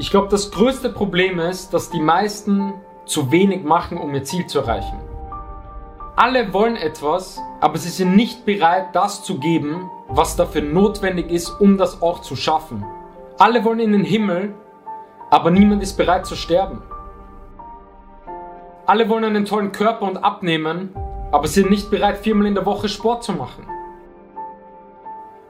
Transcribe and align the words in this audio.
Ich 0.00 0.10
glaube, 0.10 0.28
das 0.28 0.50
größte 0.50 0.88
Problem 0.88 1.38
ist, 1.38 1.74
dass 1.74 1.90
die 1.90 2.00
meisten 2.00 2.72
zu 3.04 3.30
wenig 3.30 3.64
machen, 3.64 3.98
um 3.98 4.14
ihr 4.14 4.24
Ziel 4.24 4.46
zu 4.46 4.60
erreichen. 4.60 4.98
Alle 6.16 6.54
wollen 6.54 6.76
etwas, 6.76 7.38
aber 7.60 7.76
sie 7.76 7.90
sind 7.90 8.16
nicht 8.16 8.46
bereit, 8.46 8.94
das 8.94 9.22
zu 9.22 9.38
geben, 9.38 9.90
was 10.08 10.36
dafür 10.36 10.62
notwendig 10.62 11.30
ist, 11.30 11.50
um 11.50 11.76
das 11.76 12.00
auch 12.00 12.22
zu 12.22 12.34
schaffen. 12.34 12.82
Alle 13.36 13.62
wollen 13.62 13.78
in 13.78 13.92
den 13.92 14.04
Himmel, 14.04 14.54
aber 15.28 15.50
niemand 15.50 15.82
ist 15.82 15.98
bereit 15.98 16.24
zu 16.24 16.34
sterben. 16.34 16.82
Alle 18.86 19.06
wollen 19.10 19.24
einen 19.24 19.44
tollen 19.44 19.70
Körper 19.70 20.06
und 20.06 20.24
abnehmen, 20.24 20.96
aber 21.30 21.46
sind 21.46 21.68
nicht 21.68 21.90
bereit, 21.90 22.16
viermal 22.16 22.46
in 22.46 22.54
der 22.54 22.64
Woche 22.64 22.88
Sport 22.88 23.22
zu 23.22 23.34
machen. 23.34 23.66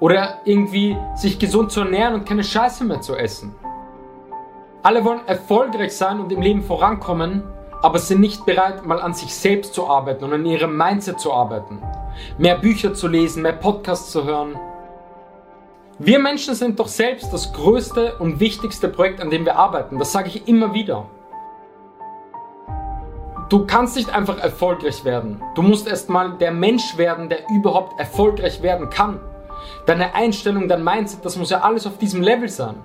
Oder 0.00 0.40
irgendwie 0.44 0.96
sich 1.14 1.38
gesund 1.38 1.70
zu 1.70 1.82
ernähren 1.82 2.14
und 2.14 2.26
keine 2.26 2.42
Scheiße 2.42 2.82
mehr 2.82 3.00
zu 3.00 3.14
essen. 3.14 3.54
Alle 4.82 5.04
wollen 5.04 5.26
erfolgreich 5.26 5.94
sein 5.94 6.20
und 6.20 6.32
im 6.32 6.40
Leben 6.40 6.62
vorankommen, 6.62 7.42
aber 7.82 7.98
sind 7.98 8.20
nicht 8.20 8.46
bereit, 8.46 8.86
mal 8.86 9.00
an 9.00 9.12
sich 9.12 9.34
selbst 9.34 9.74
zu 9.74 9.86
arbeiten 9.86 10.24
und 10.24 10.32
an 10.32 10.46
ihrem 10.46 10.74
Mindset 10.74 11.20
zu 11.20 11.34
arbeiten. 11.34 11.82
Mehr 12.38 12.56
Bücher 12.56 12.94
zu 12.94 13.06
lesen, 13.06 13.42
mehr 13.42 13.52
Podcasts 13.52 14.10
zu 14.10 14.24
hören. 14.24 14.58
Wir 15.98 16.18
Menschen 16.18 16.54
sind 16.54 16.80
doch 16.80 16.88
selbst 16.88 17.30
das 17.30 17.52
größte 17.52 18.16
und 18.20 18.40
wichtigste 18.40 18.88
Projekt, 18.88 19.20
an 19.20 19.28
dem 19.28 19.44
wir 19.44 19.56
arbeiten. 19.56 19.98
Das 19.98 20.12
sage 20.12 20.28
ich 20.28 20.48
immer 20.48 20.72
wieder. 20.72 21.06
Du 23.50 23.66
kannst 23.66 23.96
nicht 23.96 24.14
einfach 24.14 24.38
erfolgreich 24.38 25.04
werden. 25.04 25.42
Du 25.54 25.60
musst 25.60 25.88
erstmal 25.88 26.38
der 26.38 26.52
Mensch 26.52 26.96
werden, 26.96 27.28
der 27.28 27.50
überhaupt 27.50 28.00
erfolgreich 28.00 28.62
werden 28.62 28.88
kann. 28.88 29.20
Deine 29.84 30.14
Einstellung, 30.14 30.68
dein 30.68 30.82
Mindset, 30.82 31.22
das 31.22 31.36
muss 31.36 31.50
ja 31.50 31.60
alles 31.60 31.86
auf 31.86 31.98
diesem 31.98 32.22
Level 32.22 32.48
sein. 32.48 32.76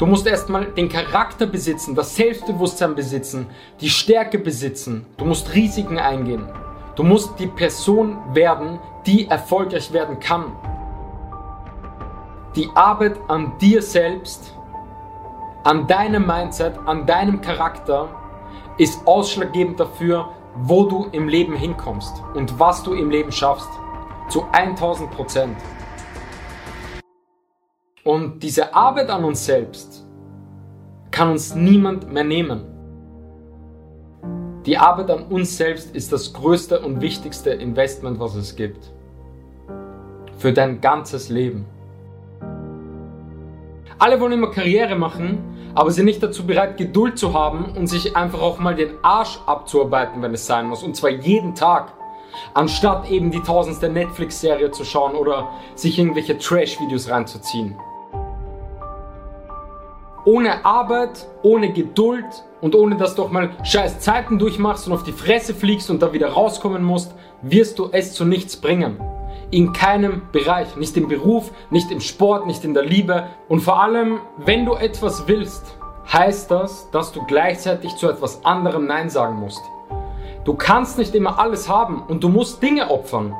Du 0.00 0.06
musst 0.06 0.26
erstmal 0.26 0.64
den 0.64 0.88
Charakter 0.88 1.44
besitzen, 1.44 1.94
das 1.94 2.16
Selbstbewusstsein 2.16 2.94
besitzen, 2.94 3.48
die 3.82 3.90
Stärke 3.90 4.38
besitzen. 4.38 5.04
Du 5.18 5.26
musst 5.26 5.54
Risiken 5.54 5.98
eingehen. 5.98 6.48
Du 6.96 7.02
musst 7.02 7.38
die 7.38 7.46
Person 7.46 8.16
werden, 8.32 8.78
die 9.04 9.28
erfolgreich 9.28 9.92
werden 9.92 10.18
kann. 10.18 10.52
Die 12.56 12.66
Arbeit 12.74 13.18
an 13.28 13.52
dir 13.60 13.82
selbst, 13.82 14.54
an 15.64 15.86
deinem 15.86 16.26
Mindset, 16.26 16.78
an 16.86 17.04
deinem 17.04 17.42
Charakter 17.42 18.08
ist 18.78 19.06
ausschlaggebend 19.06 19.78
dafür, 19.78 20.30
wo 20.62 20.84
du 20.84 21.08
im 21.12 21.28
Leben 21.28 21.54
hinkommst 21.54 22.22
und 22.32 22.58
was 22.58 22.82
du 22.82 22.94
im 22.94 23.10
Leben 23.10 23.32
schaffst. 23.32 23.68
Zu 24.30 24.46
1000 24.52 25.10
Prozent. 25.10 25.58
Und 28.04 28.42
diese 28.42 28.74
Arbeit 28.74 29.10
an 29.10 29.24
uns 29.24 29.44
selbst 29.44 30.06
kann 31.10 31.30
uns 31.30 31.54
niemand 31.54 32.10
mehr 32.12 32.24
nehmen. 32.24 32.64
Die 34.64 34.78
Arbeit 34.78 35.10
an 35.10 35.24
uns 35.24 35.56
selbst 35.56 35.94
ist 35.94 36.12
das 36.12 36.32
größte 36.32 36.80
und 36.80 37.00
wichtigste 37.00 37.50
Investment, 37.50 38.18
was 38.18 38.34
es 38.34 38.56
gibt. 38.56 38.92
Für 40.38 40.52
dein 40.52 40.80
ganzes 40.80 41.28
Leben. 41.28 41.66
Alle 43.98 44.18
wollen 44.18 44.32
immer 44.32 44.50
Karriere 44.50 44.96
machen, 44.96 45.72
aber 45.74 45.90
sind 45.90 46.06
nicht 46.06 46.22
dazu 46.22 46.46
bereit, 46.46 46.78
Geduld 46.78 47.18
zu 47.18 47.34
haben 47.34 47.66
und 47.76 47.86
sich 47.86 48.16
einfach 48.16 48.40
auch 48.40 48.58
mal 48.58 48.74
den 48.74 48.92
Arsch 49.02 49.38
abzuarbeiten, 49.44 50.22
wenn 50.22 50.32
es 50.32 50.46
sein 50.46 50.66
muss. 50.66 50.82
Und 50.82 50.96
zwar 50.96 51.10
jeden 51.10 51.54
Tag. 51.54 51.92
Anstatt 52.54 53.10
eben 53.10 53.30
die 53.30 53.42
tausendste 53.42 53.90
Netflix-Serie 53.90 54.70
zu 54.70 54.84
schauen 54.84 55.14
oder 55.14 55.50
sich 55.74 55.98
irgendwelche 55.98 56.38
Trash-Videos 56.38 57.10
reinzuziehen. 57.10 57.76
Ohne 60.24 60.64
Arbeit, 60.64 61.26
ohne 61.42 61.72
Geduld 61.72 62.26
und 62.60 62.74
ohne 62.74 62.96
dass 62.96 63.14
du 63.14 63.22
auch 63.22 63.30
mal 63.30 63.50
scheiß 63.64 64.00
Zeiten 64.00 64.38
durchmachst 64.38 64.86
und 64.86 64.92
auf 64.92 65.02
die 65.02 65.12
Fresse 65.12 65.54
fliegst 65.54 65.90
und 65.90 66.02
da 66.02 66.12
wieder 66.12 66.28
rauskommen 66.28 66.84
musst, 66.84 67.14
wirst 67.42 67.78
du 67.78 67.88
es 67.92 68.12
zu 68.12 68.24
nichts 68.24 68.56
bringen. 68.56 69.00
In 69.50 69.72
keinem 69.72 70.22
Bereich, 70.30 70.76
nicht 70.76 70.96
im 70.96 71.08
Beruf, 71.08 71.50
nicht 71.70 71.90
im 71.90 72.00
Sport, 72.00 72.46
nicht 72.46 72.64
in 72.64 72.74
der 72.74 72.84
Liebe 72.84 73.28
und 73.48 73.60
vor 73.60 73.82
allem, 73.82 74.20
wenn 74.36 74.66
du 74.66 74.74
etwas 74.74 75.26
willst, 75.26 75.74
heißt 76.12 76.50
das, 76.50 76.90
dass 76.90 77.12
du 77.12 77.24
gleichzeitig 77.24 77.96
zu 77.96 78.08
etwas 78.08 78.44
anderem 78.44 78.86
Nein 78.86 79.10
sagen 79.10 79.36
musst. 79.36 79.62
Du 80.44 80.54
kannst 80.54 80.98
nicht 80.98 81.14
immer 81.14 81.38
alles 81.38 81.68
haben 81.68 82.02
und 82.02 82.22
du 82.22 82.28
musst 82.28 82.62
Dinge 82.62 82.90
opfern. 82.90 83.34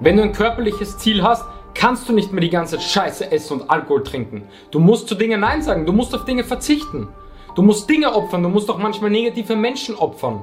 Wenn 0.00 0.16
du 0.16 0.22
ein 0.22 0.32
körperliches 0.32 0.98
Ziel 0.98 1.22
hast, 1.22 1.44
kannst 1.78 2.08
du 2.08 2.12
nicht 2.12 2.32
mehr 2.32 2.40
die 2.40 2.50
ganze 2.50 2.80
Scheiße 2.80 3.30
essen 3.30 3.60
und 3.60 3.70
Alkohol 3.70 4.02
trinken. 4.02 4.48
Du 4.72 4.80
musst 4.80 5.08
zu 5.08 5.14
Dingen 5.14 5.40
Nein 5.40 5.62
sagen, 5.62 5.86
du 5.86 5.92
musst 5.92 6.12
auf 6.12 6.24
Dinge 6.24 6.42
verzichten. 6.42 7.08
Du 7.54 7.62
musst 7.62 7.88
Dinge 7.88 8.14
opfern, 8.14 8.42
du 8.42 8.48
musst 8.48 8.68
auch 8.68 8.78
manchmal 8.78 9.10
negative 9.10 9.54
Menschen 9.54 9.94
opfern. 9.94 10.42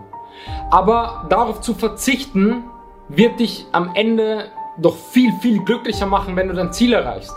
Aber 0.72 1.26
darauf 1.30 1.60
zu 1.60 1.74
verzichten, 1.74 2.64
wird 3.10 3.40
dich 3.40 3.66
am 3.74 3.92
Ende 3.96 4.46
doch 4.78 4.96
viel, 4.96 5.32
viel 5.42 5.64
glücklicher 5.64 6.06
machen, 6.06 6.38
wenn 6.38 6.48
du 6.48 6.54
dein 6.54 6.72
Ziel 6.72 6.94
erreichst. 6.94 7.36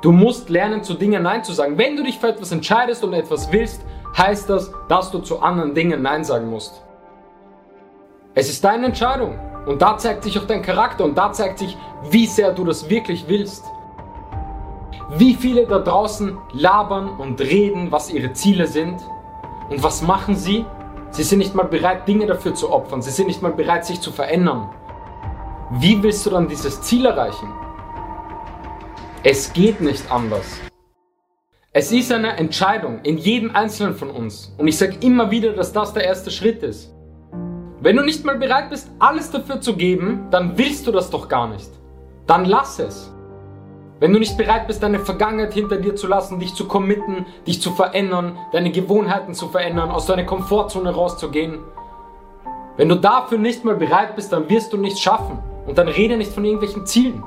Du 0.00 0.12
musst 0.12 0.48
lernen, 0.48 0.84
zu 0.84 0.94
Dingen 0.94 1.24
Nein 1.24 1.42
zu 1.42 1.52
sagen. 1.52 1.76
Wenn 1.76 1.96
du 1.96 2.04
dich 2.04 2.18
für 2.18 2.28
etwas 2.28 2.52
entscheidest 2.52 3.02
und 3.02 3.14
etwas 3.14 3.50
willst, 3.50 3.82
heißt 4.16 4.48
das, 4.48 4.70
dass 4.88 5.10
du 5.10 5.18
zu 5.18 5.40
anderen 5.40 5.74
Dingen 5.74 6.02
Nein 6.02 6.22
sagen 6.22 6.48
musst. 6.48 6.82
Es 8.34 8.48
ist 8.48 8.64
deine 8.64 8.86
Entscheidung. 8.86 9.38
Und 9.66 9.80
da 9.80 9.96
zeigt 9.96 10.24
sich 10.24 10.38
auch 10.38 10.46
dein 10.46 10.62
Charakter 10.62 11.04
und 11.04 11.16
da 11.16 11.32
zeigt 11.32 11.58
sich, 11.58 11.76
wie 12.10 12.26
sehr 12.26 12.52
du 12.52 12.64
das 12.64 12.88
wirklich 12.90 13.24
willst. 13.28 13.64
Wie 15.16 15.34
viele 15.34 15.66
da 15.66 15.78
draußen 15.78 16.36
labern 16.52 17.08
und 17.18 17.40
reden, 17.40 17.90
was 17.90 18.10
ihre 18.10 18.32
Ziele 18.32 18.66
sind. 18.66 19.00
Und 19.70 19.82
was 19.82 20.02
machen 20.02 20.36
sie? 20.36 20.64
Sie 21.10 21.22
sind 21.22 21.38
nicht 21.38 21.54
mal 21.54 21.64
bereit, 21.64 22.06
Dinge 22.06 22.26
dafür 22.26 22.54
zu 22.54 22.70
opfern. 22.70 23.00
Sie 23.00 23.10
sind 23.10 23.28
nicht 23.28 23.40
mal 23.40 23.52
bereit, 23.52 23.86
sich 23.86 24.00
zu 24.00 24.12
verändern. 24.12 24.68
Wie 25.70 26.02
willst 26.02 26.26
du 26.26 26.30
dann 26.30 26.48
dieses 26.48 26.80
Ziel 26.82 27.06
erreichen? 27.06 27.52
Es 29.22 29.52
geht 29.52 29.80
nicht 29.80 30.10
anders. 30.10 30.60
Es 31.72 31.90
ist 31.90 32.12
eine 32.12 32.36
Entscheidung 32.36 33.00
in 33.02 33.18
jedem 33.18 33.56
Einzelnen 33.56 33.96
von 33.96 34.10
uns. 34.10 34.54
Und 34.58 34.68
ich 34.68 34.78
sage 34.78 34.96
immer 35.00 35.30
wieder, 35.30 35.52
dass 35.52 35.72
das 35.72 35.92
der 35.92 36.04
erste 36.04 36.30
Schritt 36.30 36.62
ist. 36.62 36.93
Wenn 37.84 37.96
du 37.96 38.02
nicht 38.02 38.24
mal 38.24 38.38
bereit 38.38 38.70
bist, 38.70 38.90
alles 38.98 39.30
dafür 39.30 39.60
zu 39.60 39.76
geben, 39.76 40.28
dann 40.30 40.56
willst 40.56 40.86
du 40.86 40.90
das 40.90 41.10
doch 41.10 41.28
gar 41.28 41.48
nicht. 41.48 41.68
Dann 42.26 42.46
lass 42.46 42.78
es. 42.78 43.12
Wenn 44.00 44.10
du 44.10 44.18
nicht 44.18 44.38
bereit 44.38 44.66
bist, 44.66 44.82
deine 44.82 45.00
Vergangenheit 45.00 45.52
hinter 45.52 45.76
dir 45.76 45.94
zu 45.94 46.06
lassen, 46.06 46.40
dich 46.40 46.54
zu 46.54 46.66
committen, 46.66 47.26
dich 47.46 47.60
zu 47.60 47.72
verändern, 47.72 48.38
deine 48.52 48.70
Gewohnheiten 48.70 49.34
zu 49.34 49.48
verändern, 49.48 49.90
aus 49.90 50.06
deiner 50.06 50.24
Komfortzone 50.24 50.94
rauszugehen, 50.94 51.58
wenn 52.78 52.88
du 52.88 52.94
dafür 52.94 53.36
nicht 53.36 53.66
mal 53.66 53.76
bereit 53.76 54.16
bist, 54.16 54.32
dann 54.32 54.48
wirst 54.48 54.72
du 54.72 54.78
nichts 54.78 55.00
schaffen. 55.00 55.38
Und 55.66 55.76
dann 55.76 55.88
rede 55.88 56.16
nicht 56.16 56.32
von 56.32 56.46
irgendwelchen 56.46 56.86
Zielen. 56.86 57.22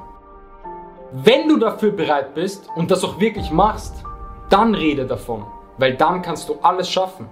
Wenn 1.11 1.47
du 1.49 1.57
dafür 1.57 1.91
bereit 1.91 2.33
bist 2.33 2.67
und 2.75 2.89
das 2.89 3.03
auch 3.03 3.19
wirklich 3.19 3.51
machst, 3.51 4.03
dann 4.49 4.73
rede 4.73 5.05
davon, 5.05 5.45
weil 5.77 5.93
dann 5.93 6.23
kannst 6.23 6.49
du 6.49 6.55
alles 6.63 6.89
schaffen. 6.89 7.29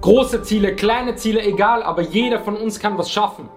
Große 0.00 0.42
Ziele, 0.42 0.76
kleine 0.76 1.16
Ziele, 1.16 1.42
egal, 1.42 1.82
aber 1.82 2.02
jeder 2.02 2.40
von 2.40 2.56
uns 2.56 2.78
kann 2.78 2.96
was 2.98 3.10
schaffen. 3.10 3.48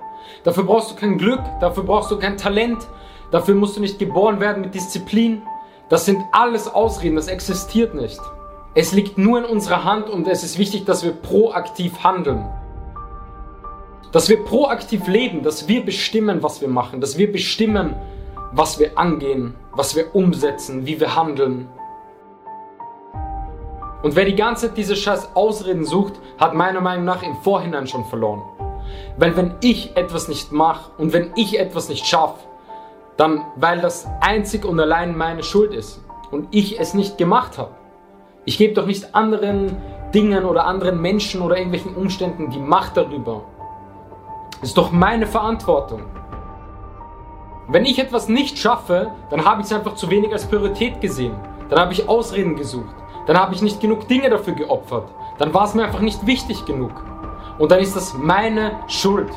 Dafür 0.44 0.64
brauchst 0.64 0.92
du 0.92 0.96
kein 0.96 1.18
Glück, 1.18 1.42
dafür 1.60 1.84
brauchst 1.84 2.10
du 2.10 2.18
kein 2.18 2.38
Talent, 2.38 2.88
dafür 3.30 3.54
musst 3.54 3.78
du 3.78 3.82
nicht 3.82 4.00
geboren 4.00 4.40
werden 4.40 4.62
mit 4.62 4.74
Disziplin. 4.74 5.44
Das 5.90 6.06
sind 6.06 6.22
alles 6.32 6.68
Ausreden, 6.68 7.16
das 7.16 7.28
existiert 7.28 7.94
nicht. 7.94 8.20
Es 8.74 8.92
liegt 8.92 9.18
nur 9.18 9.40
in 9.40 9.46
unserer 9.46 9.84
Hand 9.84 10.10
und 10.10 10.28
es 10.28 10.44
ist 10.44 10.58
wichtig, 10.58 10.86
dass 10.86 11.04
wir 11.04 11.12
proaktiv 11.12 12.04
handeln. 12.04 12.50
Dass 14.12 14.28
wir 14.28 14.44
proaktiv 14.44 15.08
leben, 15.08 15.44
dass 15.44 15.68
wir 15.68 15.86
bestimmen, 15.86 16.42
was 16.42 16.62
wir 16.62 16.70
machen, 16.70 17.02
dass 17.02 17.18
wir 17.18 17.32
bestimmen, 17.32 17.96
was 18.52 18.80
wir 18.80 18.98
angehen, 18.98 19.54
was 19.74 19.96
wir 19.96 20.16
umsetzen, 20.16 20.86
wie 20.86 21.00
wir 21.00 21.16
handeln. 21.16 21.70
Und 24.04 24.16
wer 24.16 24.26
die 24.26 24.36
ganze 24.36 24.68
Zeit 24.68 24.78
diese 24.78 24.96
scheiß 24.96 25.36
Ausreden 25.36 25.86
sucht, 25.86 26.14
hat 26.40 26.54
meiner 26.54 26.82
Meinung 26.82 27.06
nach 27.06 27.24
im 27.24 27.36
Vorhinein 27.36 27.88
schon 27.88 28.06
verloren. 28.06 28.42
Weil 29.18 29.36
wenn 29.38 29.56
ich 29.62 29.96
etwas 29.96 30.28
nicht 30.28 30.52
mache 30.52 30.92
und 30.98 31.14
wenn 31.14 31.32
ich 31.36 31.60
etwas 31.60 31.88
nicht 31.90 32.06
schaffe, 32.06 32.40
dann 33.18 33.46
weil 33.56 33.82
das 33.82 34.08
einzig 34.22 34.66
und 34.66 34.80
allein 34.80 35.16
meine 35.16 35.44
Schuld 35.44 35.74
ist 35.74 36.02
und 36.32 36.48
ich 36.52 36.80
es 36.80 36.94
nicht 36.94 37.18
gemacht 37.18 37.58
habe. 37.58 37.72
Ich 38.46 38.58
gebe 38.58 38.74
doch 38.74 38.88
nicht 38.88 39.14
anderen 39.14 39.78
Dingen 40.14 40.46
oder 40.46 40.66
anderen 40.66 41.00
Menschen 41.00 41.42
oder 41.42 41.58
irgendwelchen 41.58 41.96
Umständen 41.96 42.50
die 42.50 42.60
Macht 42.60 42.98
darüber. 42.98 43.44
Das 44.60 44.70
ist 44.70 44.78
doch 44.78 44.92
meine 44.92 45.28
Verantwortung. 45.28 46.04
Wenn 47.68 47.86
ich 47.86 48.00
etwas 48.00 48.28
nicht 48.28 48.58
schaffe, 48.58 49.12
dann 49.30 49.46
habe 49.46 49.62
ich 49.62 49.68
es 49.68 49.74
einfach 49.74 49.96
zu 49.96 50.10
wenig 50.10 50.34
als 50.34 50.46
Priorität 50.46 51.00
gesehen. 51.00 51.36
Dann 51.70 51.80
habe 51.80 51.94
ich 51.94 52.10
Ausreden 52.10 52.56
gesucht. 52.56 52.96
Dann 53.28 53.38
habe 53.38 53.54
ich 53.54 53.62
nicht 53.62 53.80
genug 53.80 54.08
Dinge 54.08 54.30
dafür 54.30 54.54
geopfert. 54.54 55.10
Dann 55.38 55.54
war 55.54 55.66
es 55.66 55.74
mir 55.74 55.84
einfach 55.84 56.02
nicht 56.02 56.26
wichtig 56.26 56.66
genug. 56.66 57.04
Und 57.60 57.72
dann 57.72 57.80
ist 57.80 57.96
das 57.96 58.14
meine 58.14 58.80
Schuld. 58.88 59.32